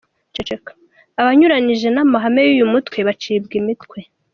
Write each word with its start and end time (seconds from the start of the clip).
Abanyuranyije 1.21 1.87
n'amahame 1.91 2.41
y'uyu 2.47 2.65
mutwe 2.73 2.97
bacibwa 3.07 3.53
imitwe. 3.61 3.99